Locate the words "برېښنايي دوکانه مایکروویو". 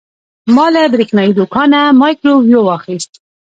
0.93-2.59